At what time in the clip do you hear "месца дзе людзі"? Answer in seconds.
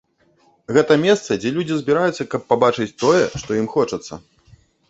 1.03-1.77